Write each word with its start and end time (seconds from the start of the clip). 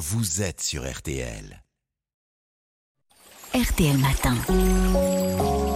vous 0.00 0.40
êtes 0.40 0.62
sur 0.62 0.90
RTL. 0.90 1.62
RTL 3.52 3.98
Matin. 3.98 4.34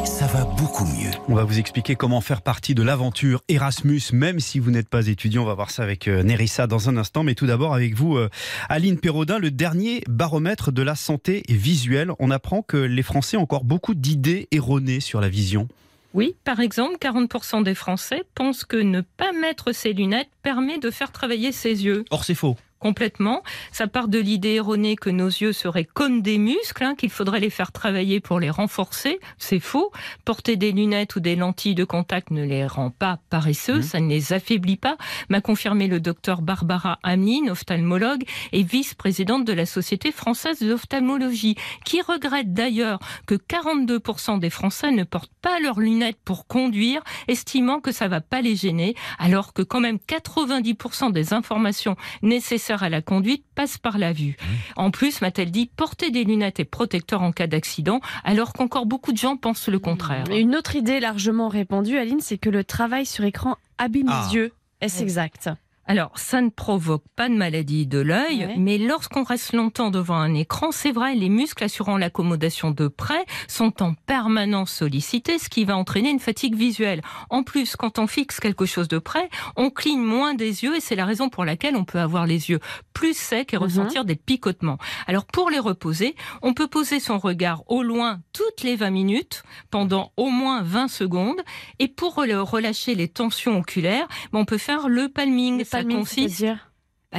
Ça 0.07 0.27
va 0.27 0.47
beaucoup 0.47 0.87
mieux. 0.87 1.11
On 1.29 1.35
va 1.35 1.45
vous 1.45 1.59
expliquer 1.59 1.95
comment 1.95 2.23
faire 2.23 2.41
partie 2.41 2.75
de 2.75 2.83
l'aventure 2.83 3.43
Erasmus, 3.49 4.01
même 4.15 4.41
si 4.41 4.61
vous 4.61 4.71
n'êtes 4.71 4.89
pas 4.89 5.09
étudiant. 5.09 5.43
On 5.43 5.47
va 5.47 5.53
voir 5.53 5.71
ça 5.71 5.83
avec 5.83 6.09
euh, 6.09 6.23
Nerissa 6.23 6.67
dans 6.67 6.89
un 6.89 6.97
instant. 6.97 7.23
Mais 7.23 7.35
tout 7.35 7.47
d'abord 7.47 7.75
avec 7.75 7.95
vous, 7.97 8.17
euh, 8.17 8.31
Aline 8.71 8.99
Perraudin, 8.99 9.39
le 9.39 9.51
dernier 9.51 10.03
baromètre 10.09 10.73
de 10.73 10.81
la 10.81 10.95
santé 10.95 11.43
visuelle. 11.51 12.11
On 12.19 12.31
apprend 12.31 12.63
que 12.63 12.79
les 12.79 13.03
Français 13.03 13.37
ont 13.37 13.43
encore 13.43 13.65
beaucoup 13.65 13.93
d'idées 13.93 14.49
erronées 14.53 15.01
sur 15.01 15.21
la 15.21 15.29
vision. 15.29 15.69
Oui, 16.15 16.35
par 16.45 16.61
exemple, 16.61 16.97
40% 16.99 17.63
des 17.63 17.75
Français 17.75 18.23
pensent 18.35 18.65
que 18.65 18.79
ne 18.79 19.03
pas 19.03 19.33
mettre 19.33 19.73
ses 19.73 19.93
lunettes 19.93 20.31
permet 20.43 20.79
de 20.79 20.91
faire 20.91 21.13
travailler 21.13 21.53
ses 21.53 21.85
yeux. 21.85 22.07
Or, 22.11 22.25
c'est 22.25 22.35
faux 22.35 22.57
complètement. 22.85 23.43
Ça 23.73 23.87
part 23.87 24.09
de 24.09 24.19
l'idée 24.19 24.57
erronée 24.57 24.95
que 24.95 25.09
nos 25.09 25.29
yeux 25.29 25.55
seraient 25.55 25.87
comme 25.87 26.21
des 26.21 26.37
muscles, 26.37 26.85
hein, 26.85 26.95
qu'il 26.95 27.09
faudrait 27.09 27.41
les 27.41 27.49
faire 27.49 27.73
travailler 27.73 28.21
pour 28.21 28.41
les 28.41 28.51
renforcer. 28.51 29.21
C'est 29.39 29.59
faux. 29.59 29.91
Porter 30.27 30.57
des 30.57 30.71
lunettes 30.71 31.17
ou 31.17 31.21
des 31.21 31.35
lentilles 31.35 31.75
de 31.75 31.85
contact 31.85 32.31
ne 32.31 32.45
les 32.45 32.67
rend 32.67 32.91
pas 32.91 33.21
paresseux, 33.31 33.79
mmh. 33.79 33.83
ça 33.83 34.01
ne 34.01 34.09
les 34.11 34.35
affaiblit 34.35 34.77
pas, 34.77 34.99
m'a 35.31 35.41
confirmé 35.41 35.89
le 35.89 35.99
docteur 35.99 36.43
Barbara 36.43 36.99
Hamlin, 37.03 37.49
ophtalmologue 37.49 38.25
et 38.53 38.63
vice-présidente 38.63 39.47
de 39.47 39.55
la 39.55 39.65
Société 39.65 40.13
française 40.13 40.59
d'ophtalmologie, 40.59 41.57
qui 41.87 42.03
regrette 42.03 42.53
d'ailleurs 42.53 42.99
que 43.27 43.35
42% 43.35 44.41
des 44.41 44.51
Français 44.51 44.91
ne 44.91 45.05
portent 45.05 45.33
pas 45.41 45.59
leurs 45.59 45.81
lunettes 45.81 46.21
pour 46.23 46.47
conduire, 46.47 47.03
estimant 47.29 47.81
que 47.81 47.93
ça 47.93 48.09
va 48.09 48.21
pas 48.21 48.43
les 48.43 48.57
gêner, 48.57 48.95
alors 49.19 49.55
que 49.55 49.63
quand 49.63 49.81
même 49.81 49.97
90% 50.07 51.13
des 51.13 51.33
informations 51.33 51.97
nécessaires 52.21 52.74
à 52.83 52.89
la 52.89 53.03
conduite 53.03 53.45
passe 53.55 53.79
par 53.79 53.99
la 53.99 54.13
vue. 54.13 54.37
Mmh. 54.39 54.45
En 54.77 54.91
plus, 54.91 55.21
m'a-t-elle 55.21 55.51
dit, 55.51 55.67
porter 55.67 56.11
des 56.11 56.25
lunettes 56.25 56.61
est 56.61 56.65
protecteur 56.65 57.23
en 57.23 57.33
cas 57.33 57.47
d'accident, 57.47 58.01
alors 58.25 58.53
qu'encore 58.53 58.87
beaucoup 58.87 59.13
de 59.13 59.19
gens 59.19 59.37
pensent 59.37 59.69
le 59.69 59.79
contraire. 59.79 60.25
Une 60.31 60.57
autre 60.57 60.77
idée 60.77 61.01
largement 61.01 61.49
répandue, 61.49 61.99
Aline, 61.99 62.21
c'est 62.21 62.39
que 62.39 62.51
le 62.51 62.65
travail 62.65 63.07
sur 63.07 63.25
écran 63.25 63.57
abîme 63.79 64.07
les 64.07 64.13
ah. 64.13 64.31
yeux. 64.33 64.53
Est-ce 64.81 65.03
exact? 65.03 65.51
Alors, 65.87 66.13
ça 66.15 66.41
ne 66.41 66.49
provoque 66.49 67.05
pas 67.15 67.29
de 67.29 67.35
maladie 67.35 67.87
de 67.87 67.99
l'œil, 67.99 68.55
mais 68.57 68.79
lorsqu'on 68.79 69.23
reste 69.23 69.53
longtemps 69.53 69.91
devant 69.91 70.17
un 70.17 70.33
écran, 70.33 70.73
c'est 70.73 70.93
vrai, 70.93 71.15
les 71.15 71.29
muscles 71.29 71.65
assurant 71.65 71.99
l'accommodation 71.99 72.71
de 72.71 72.89
près 72.89 73.27
sont 73.49 73.83
en 73.83 73.93
permanence 74.07 74.73
sollicités, 74.73 75.39
ce 75.39 75.51
qui 75.51 75.65
va 75.65 75.77
entraîner 75.77 76.09
une 76.11 76.21
fatigue 76.21 76.55
visuelle. 76.55 77.03
En 77.29 77.43
plus, 77.43 77.77
quand 77.77 77.99
on 77.99 78.07
fixe 78.07 78.41
quelque 78.41 78.65
chose 78.65 78.89
de 78.89 78.99
près, 78.99 79.29
on 79.57 79.69
cligne 79.69 80.01
moins 80.01 80.33
des 80.33 80.65
yeux 80.65 80.77
et 80.77 80.81
c'est 80.81 80.97
la 80.97 81.05
raison 81.05 81.29
pour 81.29 81.45
laquelle 81.45 81.77
on 81.77 81.85
peut 81.85 82.01
avoir 82.01 82.27
les 82.27 82.49
yeux 82.49 82.61
plus 82.95 83.15
secs 83.15 83.53
et 83.53 83.57
mhm. 83.57 83.63
ressentir 83.63 84.05
des 84.07 84.17
picotements. 84.17 84.79
Alors, 85.07 85.27
pour 85.27 85.51
les 85.51 85.59
reposer, 85.59 86.15
on 86.41 86.55
peut 86.55 86.69
poser 86.69 86.99
son 86.99 87.19
regard 87.19 87.63
au 87.67 87.83
loin 87.83 88.21
toutes 88.33 88.63
les 88.63 88.77
20 88.77 88.91
minutes 88.91 89.43
pendant 89.71 90.13
au 90.17 90.31
moins 90.31 90.63
20 90.63 90.89
secondes 90.89 91.43
et 91.79 91.89
pour 91.89 92.15
relâcher 92.15 92.95
les 92.95 93.09
tensions 93.09 93.59
oculaires, 93.59 94.09
ben, 94.33 94.41
on 94.41 94.45
peut 94.45 94.59
faire 94.59 94.89
le 94.89 95.09
palming 95.09 95.65
ça 95.75 95.85
consiste 95.85 96.43
bah, 96.43 96.57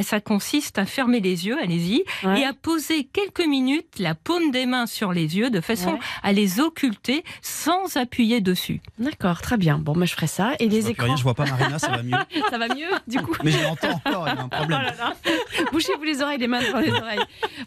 ça 0.03 0.19
consiste 0.19 0.77
à 0.77 0.85
fermer 0.85 1.19
les 1.19 1.47
yeux, 1.47 1.57
allez-y, 1.61 2.03
et 2.23 2.43
à 2.43 2.53
poser 2.53 3.05
quelques 3.05 3.45
minutes 3.45 3.99
la 3.99 4.15
paume 4.15 4.51
des 4.51 4.65
mains 4.65 4.85
sur 4.85 5.13
les 5.13 5.37
yeux 5.37 5.49
de 5.49 5.61
façon 5.61 5.97
à 6.23 6.33
les 6.33 6.59
occulter 6.59 7.23
sans 7.41 7.97
appuyer 7.97 8.41
dessus. 8.41 8.81
D'accord, 8.99 9.41
très 9.41 9.57
bien. 9.57 9.77
Bon, 9.77 9.95
moi 9.95 10.05
je 10.05 10.13
ferai 10.13 10.27
ça. 10.27 10.53
Et 10.59 10.67
les 10.67 10.89
écrans. 10.89 11.05
Rien, 11.05 11.15
je 11.15 11.23
vois 11.23 11.33
pas 11.33 11.45
Marina, 11.45 11.79
ça 11.79 11.89
va 11.89 12.03
mieux. 12.03 12.17
ça 12.49 12.57
va 12.57 12.67
mieux, 12.67 12.89
du 13.07 13.19
coup. 13.19 13.35
Mais 13.43 13.51
je 13.51 13.61
l'entends 13.63 14.01
encore, 14.05 14.27
il 14.27 14.35
y 14.35 14.37
a 14.37 14.41
un 14.41 14.47
problème. 14.47 14.81
Oh 14.99 15.63
Bouchez-vous 15.71 16.03
les 16.03 16.21
oreilles, 16.21 16.39
les 16.39 16.47
mains 16.47 16.61
dans 16.71 16.79
les 16.79 16.91
oreilles. 16.91 17.19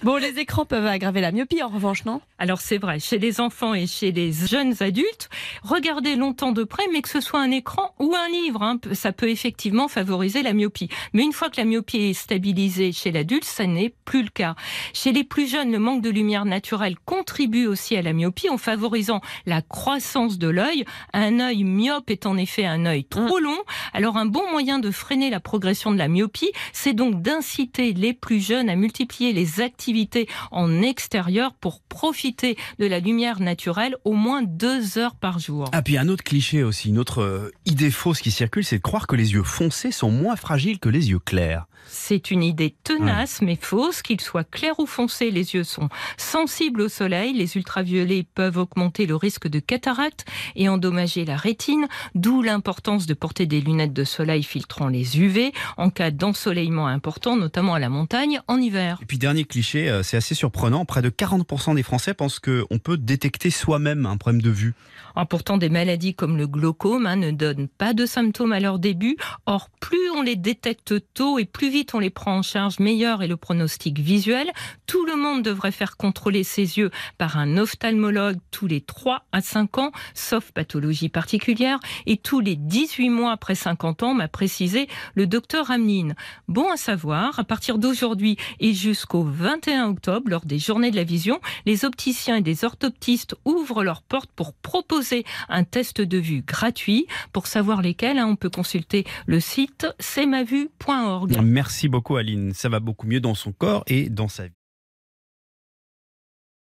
Bon, 0.03 0.17
les 0.17 0.39
écrans 0.39 0.65
peuvent 0.65 0.87
aggraver 0.87 1.21
la 1.21 1.33
myopie, 1.33 1.63
en 1.63 1.69
revanche, 1.69 2.05
non? 2.05 2.21
Alors 2.39 2.61
c'est 2.61 2.79
vrai, 2.79 3.01
chez 3.01 3.19
les 3.19 3.41
enfants 3.41 3.75
et 3.75 3.87
chez 3.87 4.13
les 4.13 4.33
jeunes 4.33 4.75
adultes, 4.81 5.29
regardez 5.63 6.17
longtemps 6.17 6.53
de 6.53 6.65
près, 6.65 6.85
mais 6.93 7.03
que 7.03 7.09
ce 7.09 7.21
soit 7.21 7.41
un 7.41 7.51
écran 7.51 7.95
ou 7.99 8.15
un 8.15 8.29
livre, 8.29 8.63
hein, 8.63 8.79
ça 8.93 9.13
peut 9.13 9.29
effectivement 9.29 9.89
favoriser 9.89 10.43
la 10.43 10.53
myopie. 10.53 10.89
Mais 11.13 11.23
une 11.23 11.33
fois 11.33 11.51
que 11.51 11.57
la 11.57 11.65
myopie 11.65 11.99
est 11.99 12.15
stabilisé 12.19 12.93
chez 12.93 13.11
l'adulte, 13.11 13.45
ça 13.45 13.67
n'est 13.67 13.95
plus 14.05 14.23
le 14.23 14.29
cas. 14.29 14.55
Chez 14.93 15.13
les 15.13 15.25
plus 15.25 15.51
jeunes, 15.51 15.73
le 15.73 15.79
manque 15.79 16.03
de 16.03 16.11
lumière 16.11 16.45
naturelle 16.45 16.97
contribue 17.05 17.67
aussi 17.67 17.97
à 17.97 18.03
la 18.03 18.13
myopie 18.13 18.49
en 18.49 18.59
favorisant 18.59 19.21
la 19.47 19.63
croissance 19.63 20.39
de 20.39 20.49
l'œil. 20.49 20.85
Un 21.13 21.41
œil 21.41 21.65
myope 21.65 22.11
est 22.11 22.27
en 22.27 22.37
effet 22.37 22.67
un 22.67 22.85
œil 22.87 23.05
trop 23.05 23.39
mm. 23.39 23.43
long. 23.43 23.59
Alors 23.93 24.17
un 24.17 24.27
bon 24.27 24.51
moyen 24.51 24.79
de 24.79 24.91
freiner 24.91 25.31
la 25.31 25.41
progression 25.41 25.91
de 25.91 25.99
la 25.99 26.09
myopie, 26.09 26.53
c'est 26.73 26.95
donc 26.95 27.23
d'inciter 27.23 27.93
les 27.93 28.13
plus 28.13 28.45
jeunes 28.45 28.69
à 28.69 28.77
multiplier 28.77 29.33
les 29.33 29.61
activités 29.61 30.29
en 30.51 30.83
extérieur 30.83 31.55
pour 31.55 31.81
profiter 31.81 32.57
de 32.79 32.87
la 32.87 33.01
lumière 33.01 33.41
naturelle 33.41 33.97
au 34.05 34.13
moins 34.13 34.43
deux 34.43 34.99
heures 34.99 35.15
par 35.15 35.39
jour. 35.39 35.69
Ah 35.73 35.83
puis 35.83 35.97
un 35.99 36.09
autre 36.09 36.25
cliché 36.25 36.63
aussi, 36.63 36.89
une 36.89 36.99
autre 36.99 37.23
euh, 37.23 37.51
idée 37.67 37.91
fausse 37.91 38.21
qui 38.21 38.31
circule, 38.31 38.65
c'est 38.65 38.79
de 38.79 38.83
croire 38.83 39.07
que 39.07 39.17
les 39.17 39.33
yeux 39.33 39.43
foncés 39.43 39.93
sont 39.93 40.11
moins 40.11 40.37
fragiles 40.37 40.79
que 40.79 40.89
les 40.89 41.11
yeux 41.11 41.19
clairs. 41.19 41.67
C'est 42.09 42.31
une 42.31 42.43
idée 42.43 42.75
tenace 42.85 43.43
mais 43.43 43.59
fausse, 43.61 44.01
qu'ils 44.01 44.23
soient 44.23 44.43
clairs 44.43 44.81
ou 44.81 44.87
foncés, 44.87 45.31
les 45.31 45.53
yeux 45.55 45.63
sont 45.63 45.91
sensibles 46.17 46.81
au 46.81 46.89
soleil, 46.89 47.35
les 47.35 47.55
ultraviolets 47.59 48.25
peuvent 48.35 48.57
augmenter 48.57 49.05
le 49.05 49.15
risque 49.15 49.47
de 49.47 49.59
cataracte 49.59 50.25
et 50.57 50.71
endommager 50.71 51.27
la 51.27 51.37
rétine, 51.37 51.87
d'où 52.15 52.41
l'importance 52.41 53.05
de 53.05 53.13
porter 53.13 53.45
des 53.45 53.61
lunettes 53.61 53.93
de 53.93 54.05
soleil 54.05 54.43
filtrant 54.43 54.89
les 54.89 55.21
UV 55.21 55.53
en 55.77 55.91
cas 55.91 56.11
d'ensoleillement 56.11 56.87
important, 56.87 57.37
notamment 57.37 57.75
à 57.75 57.79
la 57.79 57.91
montagne 57.91 58.41
en 58.49 58.59
hiver. 58.59 59.01
Et 59.03 59.05
puis 59.05 59.19
dernier 59.19 59.45
cliché, 59.45 59.91
euh, 59.91 60.03
c'est 60.03 60.17
assez 60.17 60.35
surprenant, 60.35 60.87
près 60.87 61.03
de 61.03 61.11
40% 61.11 61.75
des 61.75 61.83
Français 61.83 62.15
pensent 62.15 62.39
qu'on 62.39 62.79
peut 62.79 62.97
détecter 62.97 63.51
soi-même 63.51 64.07
un 64.07 64.17
problème 64.17 64.41
de 64.41 64.49
vue. 64.49 64.73
Ah, 65.15 65.27
pourtant, 65.27 65.59
des 65.59 65.69
maladies 65.69 66.15
comme 66.15 66.37
le 66.37 66.47
glaucome 66.47 67.05
hein, 67.05 67.17
ne 67.17 67.33
donnent 67.33 67.69
pas 67.69 67.93
de 67.93 68.07
symptômes 68.07 68.53
à 68.53 68.61
leur 68.61 68.79
début. 68.79 69.17
Or, 69.47 69.69
plus 69.81 70.11
on 70.15 70.23
les 70.23 70.37
détecte 70.37 70.95
tôt 71.13 71.39
et 71.39 71.45
plus 71.45 71.71
vite 71.71 71.88
on 71.95 71.99
les 71.99 72.11
prend 72.11 72.39
en 72.39 72.43
charge, 72.43 72.79
meilleur 72.79 73.23
est 73.23 73.29
le 73.29 73.37
pronostic 73.37 73.99
visuel. 73.99 74.51
Tout 74.87 75.05
le 75.07 75.17
monde 75.17 75.43
devrait 75.43 75.73
faire 75.73 75.97
contrôler 75.97 76.45
ses 76.45 76.79
yeux 76.79 76.91
par 77.19 77.37
un 77.37 77.57
ophtalmologue 77.57 78.39
tous 78.51 78.67
les 78.67 78.81
3 78.81 79.27
à 79.33 79.41
5 79.41 79.79
ans, 79.79 79.93
sauf 80.15 80.53
pathologie 80.53 81.09
particulière, 81.09 81.79
et 82.07 82.17
tous 82.17 82.41
les 82.41 82.57
18 82.57 83.11
mois 83.11 83.33
après 83.33 83.55
50 83.55 84.03
ans, 84.03 84.15
m'a 84.15 84.29
précisé 84.29 84.89
le 85.15 85.27
docteur 85.27 85.71
Hamlin. 85.71 86.15
Bon 86.49 86.71
à 86.71 86.77
savoir, 86.77 87.39
à 87.39 87.45
partir 87.45 87.79
d'aujourd'hui 87.79 88.37
et 88.61 88.75
jusqu'au 88.75 89.23
21 89.23 89.89
octobre, 89.89 90.29
lors 90.29 90.45
des 90.45 90.59
journées 90.59 90.91
de 90.91 90.97
la 90.97 91.05
vision, 91.05 91.41
les 91.67 91.85
opticiens 91.85 92.37
et 92.37 92.43
des 92.43 92.65
orthoptistes 92.65 93.35
ouvrent 93.45 93.85
leurs 93.85 94.03
portes 94.03 94.31
pour 94.35 94.53
proposer 94.53 95.25
un 95.49 95.65
test 95.65 96.01
de 96.01 96.19
vue 96.19 96.43
gratuit. 96.43 97.07
Pour 97.33 97.47
savoir 97.47 97.83
lesquels, 97.83 98.19
hein, 98.19 98.27
on 98.27 98.37
peut 98.37 98.51
consulter 98.51 99.05
le 99.27 99.41
site 99.41 99.87
cmavue.org. 100.01 101.33
Merci 101.79 101.89
beaucoup 101.89 102.17
Aline, 102.17 102.55
ça 102.55 102.69
va 102.69 102.81
beaucoup 102.81 103.07
mieux 103.07 103.21
dans 103.21 103.37
son 103.37 103.53
corps 103.53 103.85
et 103.87 104.11
dans 104.11 104.27
sa 104.27 104.49
vie. 104.49 104.58